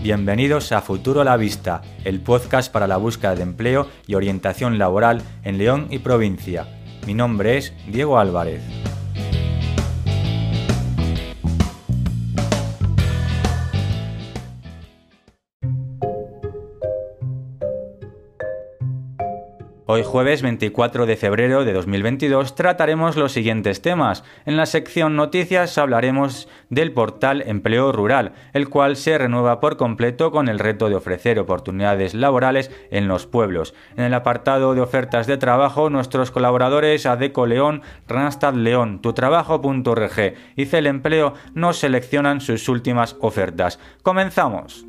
Bienvenidos 0.00 0.70
a 0.70 0.80
Futuro 0.80 1.22
a 1.22 1.24
la 1.24 1.36
Vista, 1.36 1.82
el 2.04 2.20
podcast 2.20 2.70
para 2.70 2.86
la 2.86 2.98
búsqueda 2.98 3.34
de 3.34 3.42
empleo 3.42 3.88
y 4.06 4.14
orientación 4.14 4.78
laboral 4.78 5.22
en 5.42 5.58
León 5.58 5.88
y 5.90 5.98
provincia. 5.98 6.68
Mi 7.04 7.14
nombre 7.14 7.56
es 7.56 7.72
Diego 7.88 8.16
Álvarez. 8.16 8.62
Hoy 19.90 20.02
jueves 20.04 20.42
24 20.42 21.06
de 21.06 21.16
febrero 21.16 21.64
de 21.64 21.72
2022 21.72 22.54
trataremos 22.54 23.16
los 23.16 23.32
siguientes 23.32 23.80
temas. 23.80 24.22
En 24.44 24.58
la 24.58 24.66
sección 24.66 25.16
noticias 25.16 25.78
hablaremos 25.78 26.46
del 26.68 26.92
portal 26.92 27.42
Empleo 27.46 27.90
Rural, 27.90 28.34
el 28.52 28.68
cual 28.68 28.96
se 28.96 29.16
renueva 29.16 29.60
por 29.60 29.78
completo 29.78 30.30
con 30.30 30.48
el 30.48 30.58
reto 30.58 30.90
de 30.90 30.96
ofrecer 30.96 31.38
oportunidades 31.38 32.12
laborales 32.12 32.70
en 32.90 33.08
los 33.08 33.26
pueblos. 33.26 33.72
En 33.96 34.04
el 34.04 34.12
apartado 34.12 34.74
de 34.74 34.82
ofertas 34.82 35.26
de 35.26 35.38
trabajo, 35.38 35.88
nuestros 35.88 36.30
colaboradores 36.30 37.06
Adeco 37.06 37.46
León, 37.46 37.80
Randstad 38.06 38.52
León, 38.52 39.00
tutrabajo.org 39.00 40.34
y 40.54 40.66
Cel 40.66 40.86
Empleo 40.86 41.32
nos 41.54 41.78
seleccionan 41.78 42.42
sus 42.42 42.68
últimas 42.68 43.16
ofertas. 43.20 43.78
Comenzamos. 44.02 44.87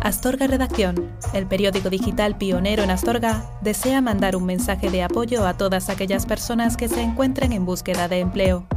Astorga 0.05 0.45
Redacción, 0.45 1.09
el 1.33 1.47
periódico 1.47 1.89
digital 1.89 2.37
pionero 2.37 2.83
en 2.83 2.91
Astorga, 2.91 3.43
desea 3.61 4.01
mandar 4.01 4.35
un 4.35 4.45
mensaje 4.45 4.91
de 4.91 5.01
apoyo 5.01 5.47
a 5.47 5.57
todas 5.57 5.89
aquellas 5.89 6.27
personas 6.27 6.77
que 6.77 6.87
se 6.87 7.01
encuentren 7.01 7.51
en 7.51 7.65
búsqueda 7.65 8.07
de 8.07 8.19
empleo, 8.19 8.67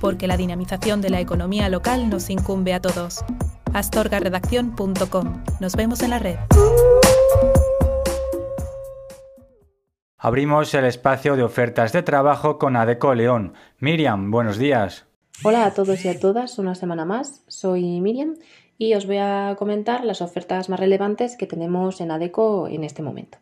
porque 0.00 0.28
la 0.28 0.36
dinamización 0.36 1.00
de 1.00 1.10
la 1.10 1.18
economía 1.18 1.68
local 1.68 2.08
nos 2.08 2.30
incumbe 2.30 2.72
a 2.72 2.80
todos. 2.80 3.24
astorgaredacción.com. 3.74 5.42
Nos 5.58 5.74
vemos 5.74 6.02
en 6.02 6.10
la 6.10 6.20
red. 6.20 6.36
Abrimos 10.18 10.72
el 10.72 10.84
espacio 10.84 11.34
de 11.34 11.42
ofertas 11.42 11.92
de 11.92 12.04
trabajo 12.04 12.58
con 12.58 12.76
Adeco 12.76 13.12
León. 13.12 13.54
Miriam, 13.80 14.30
buenos 14.30 14.56
días. 14.56 15.04
Hola 15.42 15.66
a 15.66 15.74
todos 15.74 16.04
y 16.04 16.08
a 16.08 16.18
todas, 16.20 16.60
una 16.60 16.76
semana 16.76 17.04
más. 17.04 17.42
Soy 17.48 18.00
Miriam 18.00 18.36
y 18.78 18.94
os 18.94 19.06
voy 19.06 19.18
a 19.18 19.56
comentar 19.58 20.04
las 20.04 20.22
ofertas 20.22 20.68
más 20.68 20.80
relevantes 20.80 21.36
que 21.36 21.46
tenemos 21.46 22.00
en 22.00 22.10
ADECO 22.10 22.68
en 22.68 22.84
este 22.84 23.02
momento. 23.02 23.38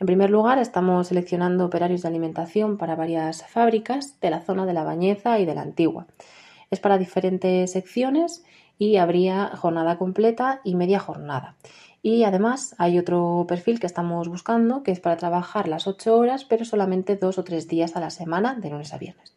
En 0.00 0.06
primer 0.06 0.30
lugar, 0.30 0.58
estamos 0.58 1.08
seleccionando 1.08 1.66
operarios 1.66 2.02
de 2.02 2.08
alimentación 2.08 2.78
para 2.78 2.96
varias 2.96 3.44
fábricas 3.46 4.18
de 4.20 4.30
la 4.30 4.40
zona 4.40 4.64
de 4.64 4.72
la 4.72 4.84
Bañeza 4.84 5.38
y 5.38 5.44
de 5.44 5.54
la 5.54 5.62
Antigua. 5.62 6.06
Es 6.70 6.80
para 6.80 6.96
diferentes 6.96 7.72
secciones 7.72 8.44
y 8.78 8.96
habría 8.96 9.48
jornada 9.56 9.98
completa 9.98 10.62
y 10.64 10.74
media 10.74 11.00
jornada. 11.00 11.56
Y 12.02 12.24
además 12.24 12.74
hay 12.78 12.98
otro 12.98 13.44
perfil 13.46 13.78
que 13.78 13.86
estamos 13.86 14.28
buscando 14.28 14.82
que 14.82 14.90
es 14.90 15.00
para 15.00 15.18
trabajar 15.18 15.68
las 15.68 15.86
8 15.86 16.16
horas, 16.16 16.46
pero 16.46 16.64
solamente 16.64 17.16
dos 17.16 17.36
o 17.36 17.44
tres 17.44 17.68
días 17.68 17.94
a 17.94 18.00
la 18.00 18.08
semana, 18.08 18.54
de 18.54 18.70
lunes 18.70 18.94
a 18.94 18.98
viernes. 18.98 19.34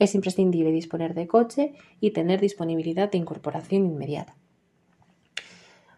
Es 0.00 0.16
imprescindible 0.16 0.72
disponer 0.72 1.14
de 1.14 1.28
coche 1.28 1.74
y 2.00 2.10
tener 2.10 2.40
disponibilidad 2.40 3.08
de 3.08 3.18
incorporación 3.18 3.86
inmediata. 3.86 4.34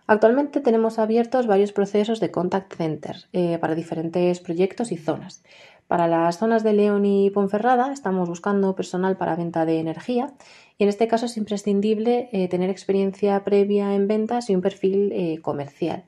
Actualmente 0.06 0.60
tenemos 0.60 0.98
abiertos 0.98 1.46
varios 1.46 1.72
procesos 1.72 2.20
de 2.20 2.30
contact 2.30 2.74
center 2.74 3.16
eh, 3.32 3.58
para 3.58 3.74
diferentes 3.74 4.38
proyectos 4.40 4.92
y 4.92 4.98
zonas. 4.98 5.42
Para 5.88 6.08
las 6.08 6.38
zonas 6.38 6.62
de 6.62 6.74
León 6.74 7.06
y 7.06 7.30
Ponferrada 7.30 7.92
estamos 7.92 8.28
buscando 8.28 8.74
personal 8.74 9.16
para 9.16 9.36
venta 9.36 9.64
de 9.64 9.80
energía 9.80 10.34
y 10.76 10.84
en 10.84 10.88
este 10.90 11.08
caso 11.08 11.26
es 11.26 11.36
imprescindible 11.38 12.28
eh, 12.32 12.48
tener 12.48 12.68
experiencia 12.68 13.42
previa 13.44 13.94
en 13.94 14.06
ventas 14.06 14.50
y 14.50 14.54
un 14.54 14.60
perfil 14.60 15.10
eh, 15.12 15.38
comercial. 15.40 16.04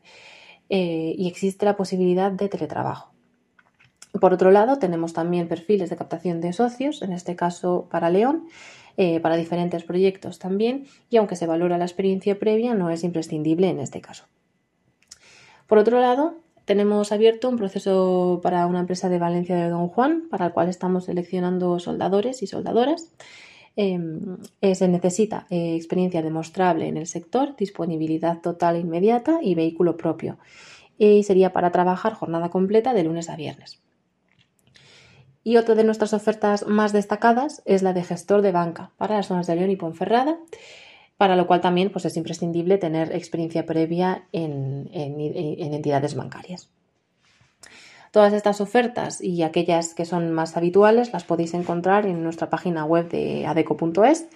y 0.69 1.29
existe 1.29 1.65
la 1.65 1.77
posibilidad 1.77 2.33
de 2.33 2.49
teletrabajo. 2.49 3.13
Por 4.21 4.33
otro 4.33 4.51
lado, 4.51 4.79
tenemos 4.79 5.13
también 5.13 5.47
perfiles 5.47 5.91
de 5.91 5.97
captación 5.97 6.41
de 6.41 6.53
socios, 6.53 7.03
en 7.03 7.13
este 7.13 7.37
caso 7.37 7.87
para 7.91 8.11
León, 8.11 8.49
eh, 8.97 9.21
para 9.21 9.37
diferentes 9.37 9.85
proyectos 9.85 10.39
también 10.39 10.87
y 11.11 11.19
aunque 11.19 11.37
se 11.37 11.47
valora 11.47 11.79
la 11.79 11.85
experiencia 11.85 12.39
previa 12.39 12.75
no 12.75 12.91
es 12.91 13.05
imprescindible 13.05 13.69
en 13.69 13.81
este 13.81 14.01
caso. 14.01 14.25
Por 15.67 15.79
otro 15.79 16.01
lado, 16.01 16.37
tenemos 16.65 17.13
abierto 17.13 17.49
un 17.49 17.57
proceso 17.57 18.41
para 18.43 18.67
una 18.67 18.81
empresa 18.81 19.09
de 19.09 19.19
Valencia 19.19 19.57
de 19.57 19.69
Don 19.69 19.89
Juan, 19.89 20.25
para 20.31 20.47
el 20.47 20.53
cual 20.53 20.69
estamos 20.69 21.05
seleccionando 21.05 21.79
soldadores 21.79 22.43
y 22.43 22.47
soldadoras. 22.47 23.13
em, 23.79 24.39
eh, 24.63 24.75
se 24.75 24.89
necesita 24.89 25.47
eh, 25.51 25.77
experiencia 25.77 26.23
demostrable 26.23 26.89
en 26.89 26.97
el 26.97 27.07
sector, 27.07 27.55
disponibilidad 27.57 28.41
total 28.41 28.77
e 28.77 28.81
inmediata 28.81 29.41
y 29.43 29.55
vehículo 29.55 29.99
propio. 29.99 30.39
Y 30.97 31.25
sería 31.25 31.53
para 31.53 31.73
trabajar 31.73 32.15
jornada 32.15 32.49
completa 32.49 32.95
de 32.95 33.05
lunes 33.05 33.29
a 33.29 33.37
viernes. 33.37 33.83
Y 35.47 35.59
otra 35.59 35.77
de 35.77 35.85
nuestras 35.85 36.13
ofertas 36.13 36.67
más 36.67 36.93
destacadas 36.93 37.63
es 37.67 37.85
la 37.85 37.93
de 37.93 38.03
gestor 38.03 38.43
de 38.43 38.51
banca 38.51 38.91
para 38.97 39.15
las 39.15 39.29
zonas 39.29 39.47
de 39.47 39.55
León 39.55 39.71
y 39.71 39.77
Ponferrada, 39.77 40.39
para 41.19 41.37
lo 41.37 41.47
cual 41.47 41.61
también 41.61 41.91
pues, 41.93 42.05
es 42.05 42.17
imprescindible 42.17 42.79
tener 42.79 43.15
experiencia 43.15 43.65
previa 43.65 44.25
en 44.33 44.91
entidades 44.93 46.17
bancarias. 46.17 46.69
Todas 48.11 48.33
estas 48.33 48.61
ofertas 48.61 49.21
y 49.21 49.45
aquellas 49.45 49.95
que 49.95 50.05
son 50.05 50.33
más 50.33 50.57
habituales 50.57 51.13
las 51.13 51.23
podéis 51.23 51.55
encontrar 51.55 52.07
en 52.07 52.25
nuestra 52.25 52.51
página 52.51 52.85
web 52.85 53.09
de 53.09 53.47
adeco.es 53.47 54.27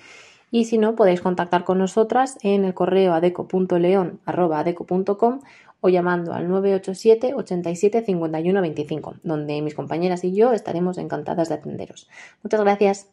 y 0.50 0.64
si 0.64 0.78
no 0.78 0.96
podéis 0.96 1.20
contactar 1.20 1.62
con 1.64 1.78
nosotras 1.78 2.36
en 2.42 2.64
el 2.64 2.74
correo 2.74 3.14
adeco.leon.adeco.com 3.14 5.40
o 5.80 5.88
llamando 5.88 6.34
al 6.34 6.48
987 6.48 7.34
87 7.34 8.02
51 8.04 8.60
25, 8.60 9.14
donde 9.22 9.62
mis 9.62 9.74
compañeras 9.74 10.24
y 10.24 10.34
yo 10.34 10.52
estaremos 10.52 10.98
encantadas 10.98 11.48
de 11.48 11.54
atenderos. 11.54 12.10
Muchas 12.42 12.60
gracias. 12.60 13.08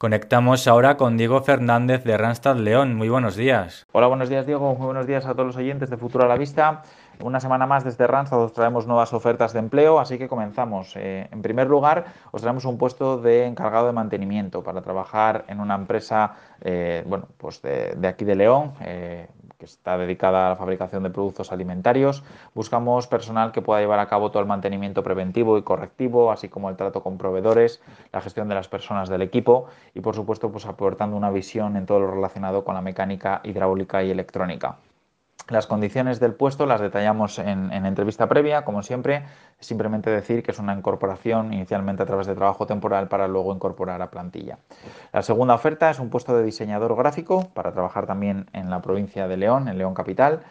Conectamos 0.00 0.66
ahora 0.66 0.96
con 0.96 1.18
Diego 1.18 1.42
Fernández 1.42 2.04
de 2.04 2.16
Randstad 2.16 2.56
León. 2.56 2.94
Muy 2.94 3.10
buenos 3.10 3.36
días. 3.36 3.86
Hola, 3.92 4.06
buenos 4.06 4.30
días 4.30 4.46
Diego. 4.46 4.74
Muy 4.74 4.86
buenos 4.86 5.06
días 5.06 5.26
a 5.26 5.34
todos 5.34 5.48
los 5.48 5.56
oyentes 5.58 5.90
de 5.90 5.98
Futuro 5.98 6.24
a 6.24 6.26
la 6.26 6.38
Vista. 6.38 6.84
Una 7.20 7.38
semana 7.38 7.66
más 7.66 7.84
desde 7.84 8.06
Randstad 8.06 8.40
os 8.40 8.54
traemos 8.54 8.86
nuevas 8.86 9.12
ofertas 9.12 9.52
de 9.52 9.58
empleo, 9.58 10.00
así 10.00 10.16
que 10.16 10.26
comenzamos. 10.26 10.96
Eh, 10.96 11.28
en 11.30 11.42
primer 11.42 11.68
lugar, 11.68 12.06
os 12.30 12.40
traemos 12.40 12.64
un 12.64 12.78
puesto 12.78 13.18
de 13.18 13.44
encargado 13.44 13.88
de 13.88 13.92
mantenimiento 13.92 14.62
para 14.62 14.80
trabajar 14.80 15.44
en 15.48 15.60
una 15.60 15.74
empresa 15.74 16.34
eh, 16.62 17.04
bueno, 17.06 17.28
pues 17.36 17.60
de, 17.60 18.08
aquí 18.08 18.24
de 18.24 18.36
León. 18.36 18.72
Eh, 18.80 19.28
que 19.60 19.66
está 19.66 19.98
dedicada 19.98 20.46
a 20.46 20.48
la 20.50 20.56
fabricación 20.56 21.02
de 21.02 21.10
productos 21.10 21.52
alimentarios. 21.52 22.24
Buscamos 22.54 23.06
personal 23.06 23.52
que 23.52 23.60
pueda 23.60 23.80
llevar 23.80 24.00
a 24.00 24.08
cabo 24.08 24.30
todo 24.30 24.42
el 24.42 24.48
mantenimiento 24.48 25.04
preventivo 25.04 25.58
y 25.58 25.62
correctivo, 25.62 26.32
así 26.32 26.48
como 26.48 26.70
el 26.70 26.76
trato 26.76 27.02
con 27.02 27.18
proveedores, 27.18 27.82
la 28.10 28.22
gestión 28.22 28.48
de 28.48 28.54
las 28.54 28.68
personas 28.68 29.10
del 29.10 29.22
equipo 29.22 29.66
y, 29.94 30.00
por 30.00 30.16
supuesto, 30.16 30.50
pues 30.50 30.64
aportando 30.64 31.16
una 31.16 31.30
visión 31.30 31.76
en 31.76 31.84
todo 31.84 32.00
lo 32.00 32.10
relacionado 32.10 32.64
con 32.64 32.74
la 32.74 32.80
mecánica 32.80 33.42
hidráulica 33.44 34.02
y 34.02 34.10
electrónica. 34.10 34.78
Las 35.50 35.66
condiciones 35.66 36.20
del 36.20 36.32
puesto 36.34 36.64
las 36.64 36.80
detallamos 36.80 37.40
en, 37.40 37.72
entrevista 37.72 38.28
previa, 38.28 38.64
como 38.64 38.84
siempre, 38.84 39.24
simplemente 39.58 40.08
decir 40.08 40.44
que 40.44 40.52
es 40.52 40.60
una 40.60 40.74
incorporación 40.74 41.52
inicialmente 41.52 42.04
a 42.04 42.06
través 42.06 42.28
de 42.28 42.36
trabajo 42.36 42.66
temporal 42.66 43.08
para 43.08 43.26
luego 43.26 43.52
incorporar 43.52 44.00
a 44.00 44.12
plantilla. 44.12 44.58
La 45.12 45.22
segunda 45.22 45.54
oferta 45.54 45.90
es 45.90 45.98
un 45.98 46.08
puesto 46.08 46.36
de 46.36 46.44
diseñador 46.44 46.94
gráfico 46.94 47.48
para 47.52 47.72
trabajar 47.72 48.06
también 48.06 48.46
en 48.52 48.70
la 48.70 48.80
provincia 48.80 49.26
de 49.26 49.36
León, 49.36 49.66
en 49.66 49.76
León 49.76 49.92
Capital. 49.92 50.42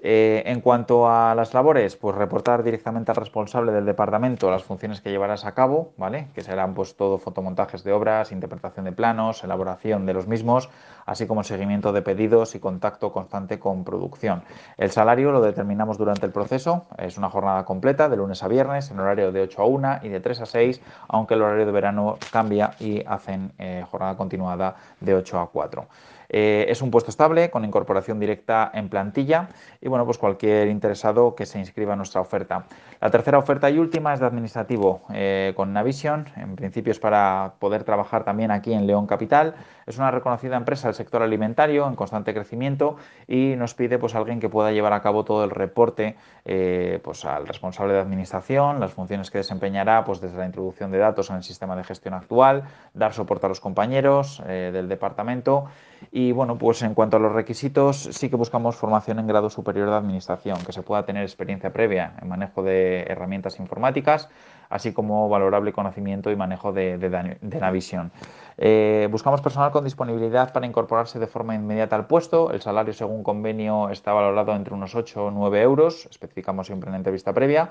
Eh, 0.00 0.44
en 0.46 0.60
cuanto 0.60 1.10
a 1.10 1.34
las 1.34 1.54
labores, 1.54 1.96
pues 1.96 2.14
reportar 2.14 2.62
directamente 2.62 3.10
al 3.10 3.16
responsable 3.16 3.72
del 3.72 3.84
departamento 3.84 4.48
las 4.48 4.62
funciones 4.62 5.00
que 5.00 5.10
llevarás 5.10 5.44
a 5.44 5.54
cabo, 5.54 5.92
¿vale? 5.96 6.28
Que 6.34 6.42
serán 6.42 6.74
pues 6.74 6.94
todo 6.94 7.18
fotomontajes 7.18 7.82
de 7.82 7.92
obras, 7.92 8.30
interpretación 8.30 8.84
de 8.84 8.92
planos, 8.92 9.42
elaboración 9.42 10.06
de 10.06 10.14
los 10.14 10.28
mismos, 10.28 10.70
así 11.04 11.26
como 11.26 11.42
seguimiento 11.42 11.92
de 11.92 12.02
pedidos 12.02 12.54
y 12.54 12.60
contacto 12.60 13.12
constante 13.12 13.58
con 13.58 13.82
producción. 13.82 14.42
El 14.76 14.92
salario 14.92 15.32
lo 15.32 15.40
determinamos 15.40 15.98
durante 15.98 16.26
el 16.26 16.32
proceso, 16.32 16.86
es 16.96 17.18
una 17.18 17.28
jornada 17.28 17.64
completa 17.64 18.08
de 18.08 18.16
lunes 18.16 18.42
a 18.44 18.48
viernes 18.48 18.90
en 18.92 19.00
horario 19.00 19.32
de 19.32 19.40
8 19.40 19.62
a 19.62 19.64
1 19.64 19.98
y 20.02 20.10
de 20.10 20.20
3 20.20 20.42
a 20.42 20.46
6, 20.46 20.80
aunque 21.08 21.34
el 21.34 21.42
horario 21.42 21.66
de 21.66 21.72
verano 21.72 22.18
cambia 22.30 22.70
y 22.78 23.02
hacen 23.04 23.52
eh, 23.58 23.84
jornada 23.90 24.16
continuada 24.16 24.76
de 25.00 25.14
8 25.14 25.40
a 25.40 25.50
4. 25.50 25.86
Eh, 26.30 26.66
es 26.68 26.82
un 26.82 26.90
puesto 26.90 27.10
estable 27.10 27.50
con 27.50 27.64
incorporación 27.64 28.20
directa 28.20 28.70
en 28.74 28.90
plantilla 28.90 29.48
bueno, 29.88 30.04
pues 30.04 30.18
cualquier 30.18 30.68
interesado 30.68 31.34
que 31.34 31.46
se 31.46 31.58
inscriba 31.58 31.92
en 31.92 31.98
nuestra 31.98 32.20
oferta. 32.20 32.64
La 33.00 33.10
tercera 33.10 33.38
oferta 33.38 33.70
y 33.70 33.78
última 33.78 34.14
es 34.14 34.20
de 34.20 34.26
administrativo 34.26 35.02
eh, 35.12 35.52
con 35.56 35.72
Navision. 35.72 36.26
En 36.36 36.56
principio 36.56 36.92
es 36.92 36.98
para 36.98 37.54
poder 37.58 37.84
trabajar 37.84 38.24
también 38.24 38.50
aquí 38.50 38.72
en 38.72 38.86
León 38.86 39.06
Capital. 39.06 39.54
Es 39.88 39.96
una 39.96 40.10
reconocida 40.10 40.56
empresa 40.56 40.88
del 40.88 40.94
sector 40.94 41.22
alimentario 41.22 41.88
en 41.88 41.96
constante 41.96 42.34
crecimiento 42.34 42.96
y 43.26 43.54
nos 43.56 43.72
pide 43.72 43.98
pues 43.98 44.14
alguien 44.14 44.38
que 44.38 44.50
pueda 44.50 44.70
llevar 44.70 44.92
a 44.92 45.00
cabo 45.00 45.24
todo 45.24 45.44
el 45.44 45.50
reporte 45.50 46.14
eh, 46.44 47.00
pues 47.02 47.24
al 47.24 47.46
responsable 47.46 47.94
de 47.94 48.00
administración, 48.00 48.80
las 48.80 48.92
funciones 48.92 49.30
que 49.30 49.38
desempeñará 49.38 50.04
pues 50.04 50.20
desde 50.20 50.36
la 50.36 50.44
introducción 50.44 50.90
de 50.90 50.98
datos 50.98 51.30
en 51.30 51.36
el 51.36 51.42
sistema 51.42 51.74
de 51.74 51.84
gestión 51.84 52.12
actual, 52.12 52.64
dar 52.92 53.14
soporte 53.14 53.46
a 53.46 53.48
los 53.48 53.60
compañeros 53.60 54.42
del 54.46 54.88
departamento. 54.88 55.64
Y 56.12 56.32
bueno, 56.32 56.58
pues 56.58 56.82
en 56.82 56.94
cuanto 56.94 57.16
a 57.16 57.20
los 57.20 57.32
requisitos, 57.32 57.96
sí 58.12 58.28
que 58.28 58.36
buscamos 58.36 58.76
formación 58.76 59.18
en 59.18 59.26
grado 59.26 59.48
superior 59.48 59.88
de 59.88 59.96
administración, 59.96 60.58
que 60.64 60.72
se 60.72 60.82
pueda 60.82 61.04
tener 61.04 61.22
experiencia 61.22 61.72
previa 61.72 62.14
en 62.20 62.28
manejo 62.28 62.62
de 62.62 63.04
herramientas 63.08 63.58
informáticas, 63.58 64.28
así 64.68 64.92
como 64.92 65.28
valorable 65.28 65.72
conocimiento 65.72 66.30
y 66.30 66.36
manejo 66.36 66.72
de, 66.72 66.98
de, 66.98 67.60
Navision. 67.60 68.10
Eh, 68.56 69.08
buscamos 69.10 69.40
personal 69.40 69.70
con 69.70 69.84
disponibilidad 69.84 70.52
para 70.52 70.66
incorporarse 70.66 71.18
de 71.18 71.26
forma 71.26 71.54
inmediata 71.54 71.96
al 71.96 72.06
puesto. 72.06 72.50
El 72.50 72.60
salario, 72.60 72.92
según 72.92 73.22
convenio, 73.22 73.88
está 73.90 74.12
valorado 74.12 74.54
entre 74.54 74.74
unos 74.74 74.94
8 74.94 75.26
o 75.26 75.30
9 75.30 75.62
euros, 75.62 76.06
especificamos 76.10 76.66
siempre 76.66 76.88
en 76.88 76.92
la 76.92 76.98
entrevista 76.98 77.32
previa. 77.32 77.70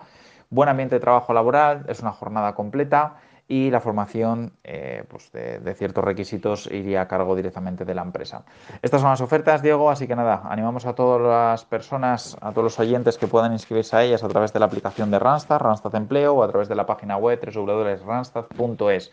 Buen 0.49 0.69
ambiente 0.69 0.95
de 0.95 1.01
trabajo 1.01 1.33
laboral, 1.33 1.85
es 1.89 1.99
una 2.01 2.11
jornada 2.11 2.55
completa 2.55 3.17
y 3.47 3.69
la 3.71 3.79
formación 3.79 4.51
eh, 4.63 5.03
pues 5.07 5.31
de, 5.31 5.73
ciertos 5.75 6.03
requisitos 6.03 6.67
iría 6.67 7.01
a 7.01 7.07
cargo 7.07 7.35
directamente 7.35 7.85
de 7.85 7.95
la 7.95 8.01
empresa. 8.01 8.43
Estas 8.81 9.01
son 9.01 9.09
las 9.09 9.21
ofertas, 9.21 9.61
Diego, 9.61 9.89
así 9.89 10.07
que 10.07 10.15
nada, 10.15 10.43
animamos 10.45 10.85
a 10.85 10.93
todas 10.93 11.21
las 11.21 11.65
personas, 11.65 12.37
a 12.41 12.51
todos 12.51 12.63
los 12.63 12.79
oyentes 12.79 13.17
que 13.17 13.27
puedan 13.27 13.53
inscribirse 13.53 13.95
a 13.95 14.03
ellas 14.03 14.23
a 14.23 14.27
través 14.27 14.51
de 14.53 14.59
la 14.59 14.65
aplicación 14.65 15.11
de 15.11 15.19
Randstad, 15.19 15.59
Randstad 15.59 15.95
Empleo 15.95 16.33
o 16.35 16.43
a 16.43 16.47
través 16.49 16.67
de 16.67 16.75
la 16.75 16.85
página 16.85 17.17
web 17.17 17.39
www.randstad.es. 17.39 19.11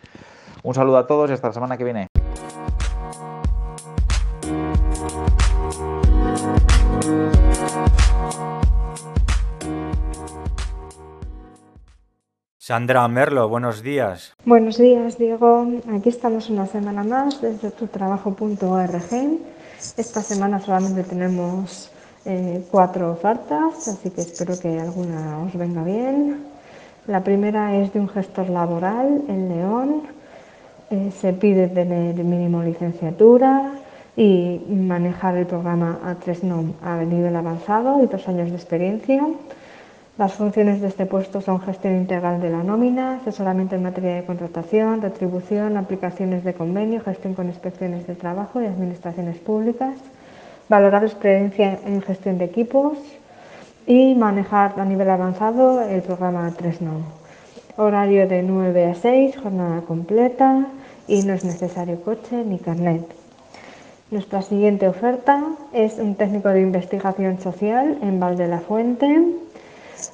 Un 0.63 0.75
saludo 0.75 0.99
a 0.99 1.07
todos 1.07 1.31
y 1.31 1.35
hasta 1.35 1.49
la 1.49 1.55
semana 1.55 1.77
que 1.77 1.85
viene. 1.85 2.14
Sandra 12.67 13.07
Merlo, 13.09 13.47
buenos 13.51 13.83
días. 13.83 14.33
Buenos 14.47 14.79
días, 14.79 15.19
Diego. 15.19 15.67
Aquí 15.95 16.09
estamos 16.09 16.49
una 16.49 16.65
semana 16.65 17.05
más 17.05 17.43
desde 17.43 17.71
tutrabajo.org. 17.71 19.39
Esta 19.99 20.23
semana 20.23 20.59
solamente 20.61 21.03
tenemos 21.03 21.91
eh, 22.25 22.65
cuatro 22.71 23.13
ofertas, 23.13 23.87
así 23.87 24.09
que 24.09 24.23
espero 24.23 24.59
que 24.59 24.81
alguna 24.81 25.41
os 25.41 25.55
venga 25.55 25.85
bien. 25.85 26.43
La 27.07 27.23
primera 27.23 27.77
es 27.77 27.93
de 27.93 28.01
un 28.01 28.09
gestor 28.09 28.49
laboral 28.49 29.25
en 29.29 29.51
León. 29.51 30.03
Eh, 30.89 31.13
se 31.21 31.35
pide 31.35 31.69
tener 31.69 32.15
mínimo 32.15 32.63
licenciatura 32.63 33.73
y 34.17 34.63
manejar 34.71 35.37
el 35.37 35.45
programa 35.45 35.99
A3NOM 36.03 36.73
a 36.83 36.97
nivel 37.05 37.37
avanzado 37.37 38.03
y 38.03 38.07
dos 38.07 38.27
años 38.27 38.49
de 38.49 38.57
experiencia. 38.57 39.23
Las 40.17 40.35
funciones 40.35 40.81
de 40.81 40.87
este 40.87 41.07
puesto 41.07 41.41
son 41.41 41.61
gestión 41.61 41.97
integral 41.97 42.41
de 42.41 42.49
la 42.49 42.63
nómina, 42.63 43.17
asesoramiento 43.17 43.75
en 43.75 43.83
materia 43.83 44.15
de 44.15 44.25
contratación, 44.25 45.03
retribución, 45.03 45.77
aplicaciones 45.77 46.45
de 46.45 46.55
convenio, 46.55 47.01
gestión 47.01 47.35
con 47.35 47.49
inspecciones 47.49 48.07
de 48.07 48.15
trabajo 48.15 48.63
y 48.63 48.67
administraciones 48.67 49.39
públicas, 49.39 49.95
valorar 50.69 51.03
experiencia 51.03 51.81
en 51.85 52.01
gestión 52.01 52.39
de 52.39 52.45
equipos 52.45 52.97
y 53.89 54.15
manejar 54.15 54.79
a 54.79 54.85
nivel 54.85 55.11
avanzado 55.11 55.81
el 55.81 56.01
programa 56.03 56.49
3NOM. 56.49 57.03
Horario 57.77 58.29
de 58.29 58.45
9 58.45 58.91
a 58.93 58.95
6, 58.95 59.37
jornada 59.37 59.81
completa 59.81 60.69
y 61.09 61.25
no 61.25 61.33
es 61.33 61.45
necesario 61.45 62.01
coche 62.03 62.45
ni 62.45 62.61
carnet. 62.61 63.05
Nuestra 64.13 64.43
siguiente 64.43 64.87
oferta 64.87 65.43
es 65.73 65.99
un 65.99 66.15
técnico 66.15 66.51
de 66.51 66.61
investigación 66.61 67.41
social 67.41 67.99
en 68.01 68.21
Val 68.21 68.37
de 68.37 68.47
la 68.47 68.61
Fuente 68.61 69.43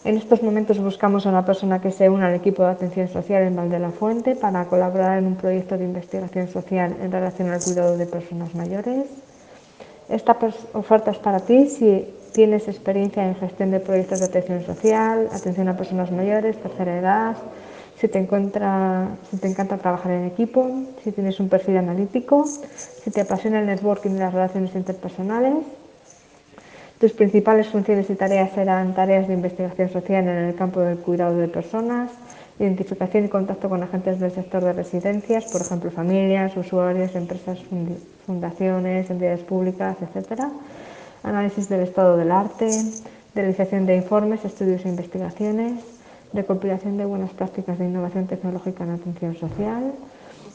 en 0.05 0.17
estos 0.17 0.43
momentos 0.43 0.79
buscamos 0.79 1.27
a 1.27 1.31
una 1.31 1.45
persona 1.45 1.81
que 1.81 1.91
se 1.91 2.09
una 2.09 2.27
al 2.27 2.35
equipo 2.35 2.63
de 2.63 2.71
atención 2.71 3.09
social 3.09 3.43
en 3.43 3.57
Val 3.57 3.71
de 3.71 3.79
la 3.79 3.91
Fuente 3.91 4.37
para 4.37 4.67
colaborar 4.67 5.19
en 5.19 5.27
un 5.27 5.37
proyecto 5.37 5.77
de 5.79 5.85
investigación 5.85 6.49
social 6.49 6.97
en 7.01 7.11
relación 7.11 7.51
al 7.51 7.63
cuidado 7.63 7.97
de 7.97 8.07
personas 8.07 8.55
mayores. 8.55 9.07
Esta 10.09 10.37
oferta 10.75 11.11
es 11.13 11.19
para 11.19 11.41
ti 11.41 11.69
si 11.69 12.09
tienes 12.33 12.69
experiencia 12.69 13.27
en 13.27 13.35
gestión 13.37 13.71
de 13.71 13.81
proyectos 13.81 14.21
de 14.21 14.27
atención 14.27 14.65
social, 14.65 15.29
atención 15.33 15.69
a 15.69 15.77
personas 15.77 16.11
mayores, 16.11 16.61
tercera 16.61 16.99
edad, 16.99 17.37
si 17.97 18.09
te, 18.09 18.19
encuentra, 18.19 19.09
si 19.31 19.37
te 19.37 19.49
encanta 19.49 19.77
trabajar 19.77 20.13
en 20.13 20.25
equipo, 20.25 20.69
si 21.05 21.13
tienes 21.13 21.39
un 21.39 21.49
perfil 21.49 21.77
analítico, 21.77 22.45
si 22.47 23.11
te 23.11 23.21
apasiona 23.21 23.61
el 23.61 23.67
networking 23.67 24.11
y 24.11 24.19
las 24.19 24.33
relaciones 24.33 24.75
interpersonales 24.75 25.55
Tus 27.01 27.13
principales 27.13 27.69
funciones 27.69 28.11
y 28.11 28.15
tareas 28.15 28.53
serán 28.53 28.95
tareas 28.95 29.27
de 29.27 29.33
investigación 29.33 29.89
social 29.89 30.23
en 30.23 30.37
el 30.37 30.55
campo 30.55 30.81
del 30.81 30.99
cuidado 30.99 31.35
de 31.35 31.49
personas, 31.49 32.11
identificación 32.59 33.25
y 33.25 33.29
contacto 33.29 33.71
con 33.71 33.83
agentes 33.83 34.21
del 34.21 34.31
sector 34.33 34.63
de 34.63 34.75
residencias, 34.75 35.51
por 35.51 35.63
ejemplo, 35.63 35.91
familias, 35.91 36.55
usuarios, 36.59 37.15
empresas, 37.15 37.59
fundaciones, 38.27 39.09
entidades 39.09 39.41
públicas, 39.41 39.97
etc. 40.03 40.43
Análisis 41.23 41.71
del 41.71 41.81
estado 41.81 42.19
del 42.19 42.31
arte, 42.31 42.69
realización 43.35 43.87
de 43.87 43.97
informes, 43.97 44.45
estudios 44.45 44.85
e 44.85 44.91
investigaciones, 44.91 45.81
recopilación 46.35 46.99
de 46.99 47.07
buenas 47.07 47.31
prácticas 47.31 47.79
de 47.79 47.87
innovación 47.87 48.27
tecnológica 48.27 48.85
en 48.85 48.91
atención 48.91 49.37
social, 49.37 49.95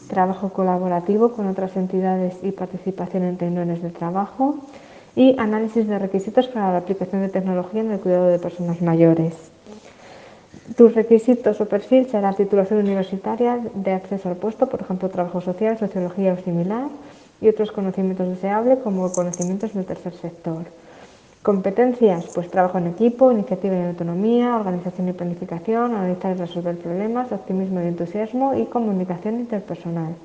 trabajo 0.07 0.49
colaborativo 0.49 1.31
con 1.31 1.47
otras 1.47 1.75
entidades 1.75 2.35
y 2.43 2.51
participación 2.51 3.23
en 3.23 3.39
reuniones 3.39 3.81
de 3.81 3.89
trabajo, 3.89 4.59
y 5.15 5.35
análisis 5.39 5.87
de 5.87 5.99
requisitos 5.99 6.47
para 6.47 6.71
la 6.71 6.79
aplicación 6.79 7.21
de 7.21 7.29
tecnología 7.29 7.81
en 7.81 7.91
el 7.91 7.99
cuidado 7.99 8.27
de 8.27 8.39
personas 8.39 8.81
mayores. 8.81 9.33
Tus 10.77 10.95
requisitos 10.95 11.61
o 11.61 11.65
perfil 11.69 12.07
será 12.09 12.33
titulación 12.33 12.79
universitaria 12.79 13.59
de 13.73 13.93
acceso 13.93 14.29
al 14.29 14.35
puesto, 14.35 14.67
por 14.67 14.81
ejemplo, 14.81 15.09
trabajo 15.09 15.39
social, 15.39 15.77
sociología 15.77 16.33
o 16.33 16.43
similar, 16.43 16.87
y 17.41 17.49
otros 17.49 17.71
conocimientos 17.71 18.27
deseables 18.27 18.79
como 18.79 19.11
conocimientos 19.13 19.73
del 19.73 19.85
tercer 19.85 20.13
sector. 20.13 20.63
Competencias, 21.43 22.25
pues 22.33 22.49
trabajo 22.49 22.79
en 22.79 22.87
equipo, 22.87 23.31
iniciativa 23.31 23.75
y 23.75 23.83
autonomía, 23.83 24.55
organización 24.55 25.09
y 25.09 25.13
planificación, 25.13 25.93
analizar 25.93 26.35
y 26.35 26.39
resolver 26.39 26.75
problemas, 26.77 27.31
optimismo 27.31 27.81
y 27.81 27.85
entusiasmo 27.85 28.55
y 28.55 28.65
comunicación 28.65 29.39
interpersonal. 29.41 30.15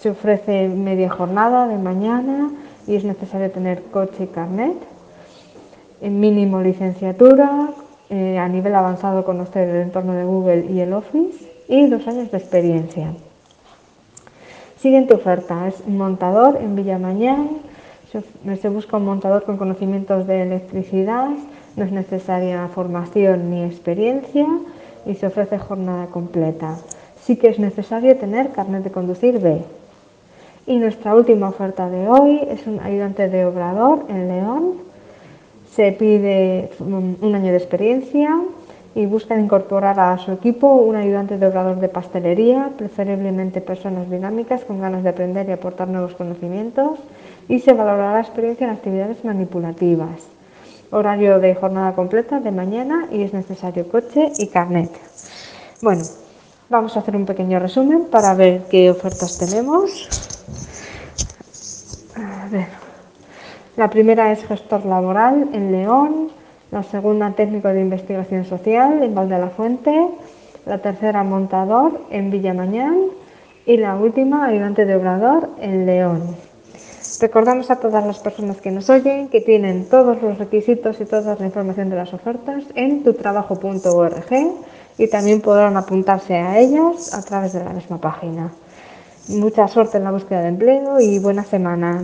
Se 0.00 0.10
ofrece 0.10 0.68
media 0.68 1.10
jornada 1.10 1.68
de 1.68 1.76
mañana, 1.76 2.50
y 2.86 2.96
es 2.96 3.04
necesario 3.04 3.50
tener 3.50 3.82
coche 3.84 4.24
y 4.24 4.26
carnet. 4.26 4.76
En 6.00 6.20
mínimo 6.20 6.60
licenciatura, 6.60 7.70
eh, 8.10 8.38
a 8.38 8.48
nivel 8.48 8.74
avanzado 8.74 9.24
conocer 9.24 9.68
el 9.68 9.82
entorno 9.82 10.12
de 10.12 10.24
Google 10.24 10.66
y 10.70 10.80
el 10.80 10.92
Office 10.92 11.50
y 11.68 11.86
dos 11.86 12.06
años 12.06 12.30
de 12.30 12.38
experiencia. 12.38 13.14
Siguiente 14.78 15.14
oferta 15.14 15.66
es 15.66 15.86
montador 15.88 16.58
en 16.60 16.76
Villamañán. 16.76 17.48
Se, 18.12 18.56
se 18.56 18.68
busca 18.68 18.98
un 18.98 19.06
montador 19.06 19.44
con 19.44 19.56
conocimientos 19.56 20.26
de 20.26 20.42
electricidad, 20.42 21.30
no 21.76 21.84
es 21.84 21.90
necesaria 21.90 22.68
formación 22.68 23.50
ni 23.50 23.64
experiencia 23.64 24.46
y 25.06 25.14
se 25.14 25.26
ofrece 25.26 25.58
jornada 25.58 26.06
completa. 26.06 26.76
Sí 27.22 27.36
que 27.36 27.48
es 27.48 27.58
necesario 27.58 28.16
tener 28.18 28.52
carnet 28.52 28.84
de 28.84 28.90
conducir 28.90 29.38
B. 29.40 29.62
Y 30.66 30.78
nuestra 30.78 31.14
última 31.14 31.50
oferta 31.50 31.90
de 31.90 32.08
hoy 32.08 32.40
es 32.48 32.66
un 32.66 32.80
ayudante 32.80 33.28
de 33.28 33.44
obrador 33.44 34.04
en 34.08 34.28
León. 34.28 34.72
Se 35.74 35.92
pide 35.92 36.70
un 36.80 37.34
año 37.34 37.50
de 37.50 37.58
experiencia 37.58 38.40
y 38.94 39.04
buscan 39.04 39.44
incorporar 39.44 40.00
a 40.00 40.16
su 40.16 40.32
equipo 40.32 40.72
un 40.72 40.96
ayudante 40.96 41.36
de 41.36 41.46
obrador 41.46 41.80
de 41.80 41.88
pastelería, 41.88 42.70
preferiblemente 42.78 43.60
personas 43.60 44.08
dinámicas 44.08 44.64
con 44.64 44.80
ganas 44.80 45.02
de 45.02 45.10
aprender 45.10 45.46
y 45.48 45.52
aportar 45.52 45.88
nuevos 45.88 46.14
conocimientos. 46.14 46.98
Y 47.46 47.60
se 47.60 47.74
valorará 47.74 48.14
la 48.14 48.20
experiencia 48.20 48.66
en 48.66 48.72
actividades 48.72 49.22
manipulativas. 49.22 50.28
Horario 50.90 51.40
de 51.40 51.54
jornada 51.56 51.94
completa 51.94 52.40
de 52.40 52.52
mañana 52.52 53.08
y 53.12 53.22
es 53.22 53.34
necesario 53.34 53.86
coche 53.88 54.32
y 54.38 54.46
carnet. 54.46 54.90
Bueno, 55.82 56.04
vamos 56.70 56.96
a 56.96 57.00
hacer 57.00 57.16
un 57.16 57.26
pequeño 57.26 57.58
resumen 57.58 58.04
para 58.04 58.32
ver 58.32 58.62
qué 58.70 58.90
ofertas 58.90 59.36
tenemos. 59.36 60.33
La 63.76 63.90
primera 63.90 64.30
es 64.32 64.44
gestor 64.46 64.86
laboral 64.86 65.48
en 65.52 65.72
León, 65.72 66.30
la 66.70 66.82
segunda 66.82 67.30
técnico 67.32 67.68
de 67.68 67.80
investigación 67.80 68.44
social 68.44 69.02
en 69.02 69.14
Valde 69.14 69.38
la 69.38 69.48
Fuente, 69.48 70.08
la 70.66 70.78
tercera 70.78 71.22
montador 71.24 72.00
en 72.10 72.30
Villamañán 72.30 72.96
y 73.66 73.76
la 73.76 73.96
última 73.96 74.46
ayudante 74.46 74.84
de 74.84 74.96
obrador 74.96 75.50
en 75.60 75.86
León. 75.86 76.36
Recordamos 77.20 77.70
a 77.70 77.76
todas 77.76 78.04
las 78.06 78.18
personas 78.18 78.60
que 78.60 78.70
nos 78.70 78.90
oyen 78.90 79.28
que 79.28 79.40
tienen 79.40 79.88
todos 79.88 80.20
los 80.22 80.38
requisitos 80.38 81.00
y 81.00 81.04
toda 81.04 81.36
la 81.36 81.46
información 81.46 81.90
de 81.90 81.96
las 81.96 82.12
ofertas 82.12 82.64
en 82.74 83.04
tutrabajo.org 83.04 84.30
y 84.98 85.08
también 85.08 85.40
podrán 85.40 85.76
apuntarse 85.76 86.34
a 86.34 86.58
ellas 86.58 87.14
a 87.14 87.22
través 87.22 87.52
de 87.52 87.64
la 87.64 87.70
misma 87.70 88.00
página. 88.00 88.52
Mucha 89.28 89.68
suerte 89.68 89.98
en 89.98 90.04
la 90.04 90.12
búsqueda 90.12 90.42
de 90.42 90.48
empleo 90.48 91.00
y 91.00 91.18
buena 91.18 91.44
semana. 91.44 92.02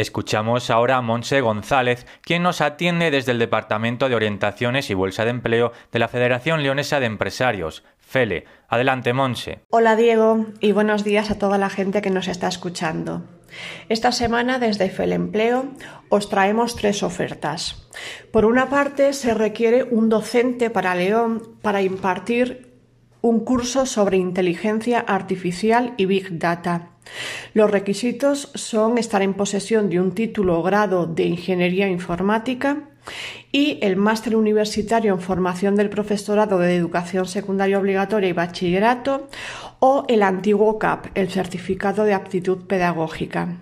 Escuchamos 0.00 0.70
ahora 0.70 0.96
a 0.96 1.02
Monse 1.02 1.42
González, 1.42 2.06
quien 2.22 2.42
nos 2.42 2.62
atiende 2.62 3.10
desde 3.10 3.32
el 3.32 3.38
Departamento 3.38 4.08
de 4.08 4.14
Orientaciones 4.14 4.88
y 4.88 4.94
Bolsa 4.94 5.26
de 5.26 5.30
Empleo 5.30 5.72
de 5.92 5.98
la 5.98 6.08
Federación 6.08 6.62
Leonesa 6.62 7.00
de 7.00 7.06
Empresarios, 7.06 7.84
FELE. 7.98 8.46
Adelante, 8.66 9.12
Monse. 9.12 9.60
Hola, 9.68 9.96
Diego, 9.96 10.46
y 10.60 10.72
buenos 10.72 11.04
días 11.04 11.30
a 11.30 11.38
toda 11.38 11.58
la 11.58 11.68
gente 11.68 12.00
que 12.00 12.08
nos 12.08 12.28
está 12.28 12.48
escuchando. 12.48 13.24
Esta 13.90 14.10
semana 14.10 14.58
desde 14.58 14.88
FELE 14.88 15.16
Empleo 15.16 15.66
os 16.08 16.30
traemos 16.30 16.76
tres 16.76 17.02
ofertas. 17.02 17.86
Por 18.32 18.46
una 18.46 18.70
parte, 18.70 19.12
se 19.12 19.34
requiere 19.34 19.82
un 19.82 20.08
docente 20.08 20.70
para 20.70 20.94
León 20.94 21.58
para 21.60 21.82
impartir 21.82 22.72
un 23.20 23.40
curso 23.40 23.84
sobre 23.84 24.16
inteligencia 24.16 25.00
artificial 25.00 25.92
y 25.98 26.06
Big 26.06 26.38
Data. 26.38 26.89
Los 27.54 27.70
requisitos 27.70 28.50
son 28.54 28.98
estar 28.98 29.22
en 29.22 29.34
posesión 29.34 29.88
de 29.90 30.00
un 30.00 30.12
título 30.12 30.58
o 30.58 30.62
grado 30.62 31.06
de 31.06 31.24
Ingeniería 31.24 31.88
Informática 31.88 32.84
y 33.52 33.78
el 33.82 33.96
máster 33.96 34.36
universitario 34.36 35.12
en 35.12 35.20
formación 35.20 35.74
del 35.74 35.90
profesorado 35.90 36.58
de 36.58 36.76
educación 36.76 37.26
secundaria 37.26 37.78
obligatoria 37.78 38.28
y 38.28 38.32
bachillerato 38.32 39.28
o 39.80 40.04
el 40.08 40.22
antiguo 40.22 40.78
CAP, 40.78 41.06
el 41.14 41.30
certificado 41.30 42.04
de 42.04 42.14
aptitud 42.14 42.66
pedagógica. 42.66 43.56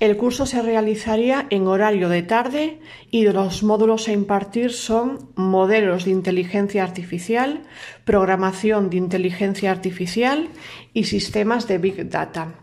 El 0.00 0.16
curso 0.16 0.46
se 0.46 0.62
realizaría 0.62 1.46
en 1.50 1.66
horario 1.66 2.08
de 2.08 2.22
tarde 2.22 2.78
y 3.10 3.24
los 3.24 3.64
módulos 3.64 4.06
a 4.06 4.12
impartir 4.12 4.72
son 4.72 5.30
modelos 5.34 6.04
de 6.04 6.12
inteligencia 6.12 6.84
artificial, 6.84 7.62
programación 8.04 8.90
de 8.90 8.96
inteligencia 8.96 9.72
artificial 9.72 10.50
y 10.94 11.04
sistemas 11.04 11.66
de 11.66 11.78
Big 11.78 12.08
Data. 12.08 12.54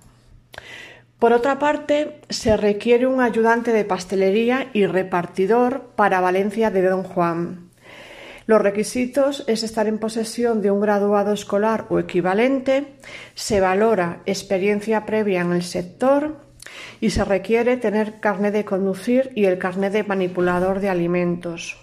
Por 1.20 1.34
otra 1.34 1.60
parte, 1.60 2.22
se 2.30 2.56
requiere 2.56 3.06
un 3.06 3.20
ayudante 3.20 3.74
de 3.74 3.84
pastelería 3.84 4.70
y 4.72 4.86
repartidor 4.86 5.92
para 5.98 6.22
Valencia 6.22 6.72
de 6.72 6.84
Don 6.84 7.04
Juan. 7.04 7.70
Los 8.48 8.62
requisitos 8.62 9.44
es 9.48 9.63
estar 9.63 9.88
en 9.88 9.98
posesión 9.98 10.62
de 10.62 10.72
un 10.72 10.80
graduado 10.80 11.34
escolar 11.34 11.88
o 11.89 12.00
equivalente, 12.00 12.96
se 13.34 13.60
valora 13.60 14.22
experiencia 14.25 15.06
previa 15.06 15.42
en 15.42 15.51
el 15.51 15.63
sector, 15.63 16.45
y 17.01 17.10
se 17.10 17.24
requiere 17.25 17.77
tener 17.77 18.20
carnet 18.20 18.53
de 18.53 18.65
conducir 18.65 19.32
y 19.36 19.46
el 19.46 19.58
carnet 19.58 19.94
de 19.94 20.03
manipulador 20.03 20.79
de 20.79 20.89
alimentos. 20.89 21.77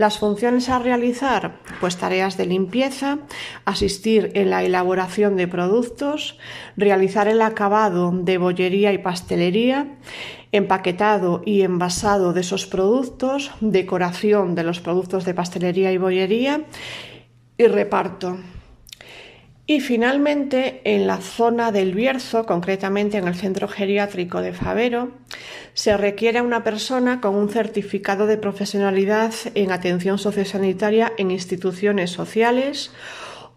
Las 0.00 0.18
funciones 0.18 0.70
a 0.70 0.78
realizar, 0.78 1.58
pues 1.78 1.98
tareas 1.98 2.38
de 2.38 2.46
limpieza, 2.46 3.18
asistir 3.66 4.30
en 4.34 4.48
la 4.48 4.64
elaboración 4.64 5.36
de 5.36 5.46
productos, 5.46 6.38
realizar 6.74 7.28
el 7.28 7.42
acabado 7.42 8.10
de 8.10 8.38
bollería 8.38 8.94
y 8.94 8.98
pastelería, 8.98 9.98
empaquetado 10.52 11.42
y 11.44 11.60
envasado 11.60 12.32
de 12.32 12.40
esos 12.40 12.66
productos, 12.66 13.50
decoración 13.60 14.54
de 14.54 14.64
los 14.64 14.80
productos 14.80 15.26
de 15.26 15.34
pastelería 15.34 15.92
y 15.92 15.98
bollería 15.98 16.62
y 17.58 17.66
reparto. 17.66 18.38
Y 19.70 19.78
finalmente, 19.78 20.80
en 20.82 21.06
la 21.06 21.18
zona 21.18 21.70
del 21.70 21.94
Bierzo, 21.94 22.44
concretamente 22.44 23.18
en 23.18 23.28
el 23.28 23.36
centro 23.36 23.68
geriátrico 23.68 24.40
de 24.40 24.52
Favero, 24.52 25.12
se 25.74 25.96
requiere 25.96 26.42
una 26.42 26.64
persona 26.64 27.20
con 27.20 27.36
un 27.36 27.48
certificado 27.50 28.26
de 28.26 28.36
profesionalidad 28.36 29.32
en 29.54 29.70
atención 29.70 30.18
sociosanitaria 30.18 31.12
en 31.18 31.30
instituciones 31.30 32.10
sociales 32.10 32.90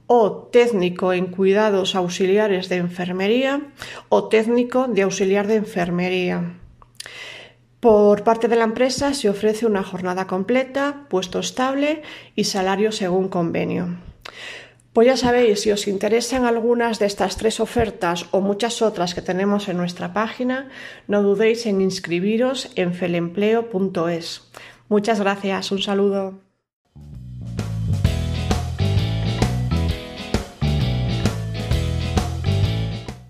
o 0.05 0.49
técnico 0.51 1.13
en 1.13 1.31
cuidados 1.31 1.95
auxiliares 1.95 2.69
de 2.69 2.75
enfermería 2.75 3.73
o 4.09 4.29
técnico 4.29 4.85
de 4.87 5.01
auxiliar 5.01 5.47
de 5.47 5.55
enfermería. 5.55 6.59
Por 7.79 8.23
parte 8.23 8.47
de 8.47 8.55
la 8.55 8.65
empresa 8.65 9.15
se 9.15 9.29
ofrece 9.29 9.65
una 9.65 9.81
jornada 9.81 10.27
completa, 10.27 11.07
puesto 11.09 11.39
estable 11.39 12.03
y 12.35 12.43
salario 12.43 12.91
según 12.91 13.29
convenio. 13.29 13.97
Pues 14.93 15.07
ya 15.07 15.17
sabéis, 15.17 15.61
si 15.61 15.71
os 15.71 15.87
interesan 15.87 16.45
algunas 16.45 16.99
de 16.99 17.07
estas 17.07 17.35
tres 17.35 17.59
ofertas 17.59 18.27
o 18.29 18.41
muchas 18.41 18.83
otras 18.83 19.15
que 19.15 19.23
tenemos 19.23 19.67
en 19.67 19.77
nuestra 19.77 20.13
página, 20.13 20.69
no 21.07 21.23
dudéis 21.23 21.65
en 21.65 21.81
inscribiros 21.81 22.69
en 22.75 22.93
felempleo.es. 22.93 24.51
Muchas 24.89 25.19
gracias, 25.19 25.71
un 25.71 25.81
saludo. 25.81 26.42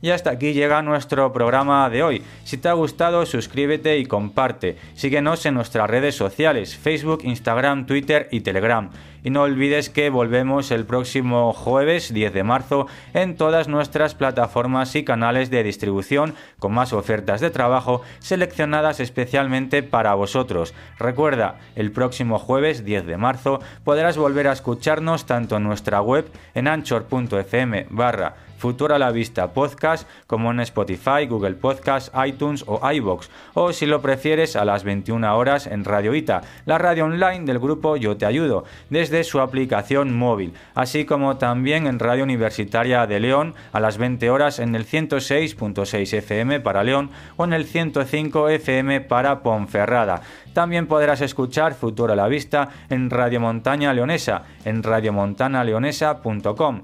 Y 0.04 0.10
hasta 0.10 0.32
aquí 0.32 0.52
llega 0.52 0.82
nuestro 0.82 1.32
programa 1.32 1.90
de 1.90 2.04
hoy. 2.04 2.24
Si 2.44 2.58
te 2.58 2.68
ha 2.68 2.74
gustado, 2.74 3.26
suscríbete 3.26 4.00
y 4.00 4.06
comparte. 4.06 4.76
Síguenos 4.96 5.46
en 5.46 5.54
nuestras 5.54 5.90
redes 5.90 6.14
sociales, 6.14 6.76
Facebook, 6.76 7.22
Instagram, 7.24 7.86
Twitter 7.86 8.28
y 8.30 8.42
Telegram. 8.42 8.90
Y 9.24 9.30
no 9.30 9.44
olvides 9.44 9.90
que 9.90 10.10
volvemos 10.10 10.72
el 10.72 10.86
próximo 10.86 11.54
jueves 11.54 12.14
10 12.14 12.34
de 12.34 12.44
marzo 12.44 12.88
en 13.14 13.38
todas 13.38 13.70
nuestras 13.70 14.14
plataformas 14.14 14.94
y 14.98 15.06
canales 15.06 15.50
de 15.50 15.64
distribución 15.64 16.36
con 16.60 16.74
más 16.74 16.92
ofertas 16.92 17.40
de 17.40 17.50
trabajo 17.50 18.02
seleccionadas 18.20 19.00
especialmente 19.00 19.84
para 19.84 20.16
vosotros. 20.16 20.74
Recuerda, 21.00 21.60
el 21.78 21.94
próximo 21.94 22.40
jueves 22.40 22.84
10 22.84 23.06
de 23.06 23.16
marzo 23.16 23.62
podrás 23.86 24.18
volver 24.18 24.50
a 24.50 24.52
escucharnos 24.52 25.26
tanto 25.26 25.56
en 25.56 25.64
nuestra 25.64 26.02
web 26.02 26.30
en 26.56 26.68
anchor.fm 26.68 27.88
barra 27.90 28.36
Futura 28.64 28.96
a 28.96 29.00
la 29.00 29.12
Vista 29.12 29.52
Podcast, 29.52 30.08
como 30.26 30.50
en 30.50 30.62
Spotify, 30.62 31.26
Google 31.28 31.56
Podcast, 31.56 32.16
iTunes 32.26 32.64
o 32.66 32.80
iBox, 32.94 33.30
o 33.56 33.74
si 33.74 33.86
lo 33.86 34.02
prefieres 34.02 34.56
a 34.56 34.64
las 34.64 34.86
21 34.86 35.38
horas 35.38 35.68
en 35.68 35.84
Radio 35.84 36.16
Ita, 36.16 36.44
la 36.66 36.78
radio 36.78 37.04
online 37.04 37.44
del 37.44 37.60
grupo 37.60 37.98
Yo 37.98 38.16
Te 38.16 38.26
Ayudo, 38.26 38.64
desde 38.90 39.26
su 39.26 39.42
aplicación 39.42 40.16
móvil, 40.16 40.54
así 40.76 41.04
como 41.04 41.36
también 41.36 41.88
en 41.88 42.00
Radio 42.00 42.24
Universitaria 42.24 43.06
de 43.06 43.20
León 43.20 43.54
a 43.74 43.82
las 43.82 43.98
20 43.98 44.30
horas 44.30 44.60
en 44.60 44.76
el 44.76 44.86
106.6 44.86 46.14
FM 46.20 46.62
para 46.62 46.86
León 46.86 47.10
o 47.36 47.44
en 47.44 47.52
el 47.52 47.66
105 47.66 48.48
FM 48.48 49.02
para 49.02 49.44
Ponferrada. 49.44 50.22
También 50.54 50.88
podrás 50.88 51.20
escuchar 51.20 51.74
Futuro 51.74 52.14
a 52.14 52.16
la 52.16 52.30
Vista 52.30 52.70
en 52.90 53.10
Radio 53.10 53.42
Montaña 53.42 53.92
Leonesa, 53.92 54.44
en 54.64 54.84
radiomontanaleonesa.com. 54.84 56.84